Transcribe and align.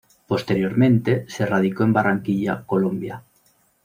Posteriormente, 0.27 1.25
se 1.29 1.45
radicó 1.45 1.83
en 1.83 1.93
Barranquilla, 1.93 2.63
Colombia. 2.65 3.21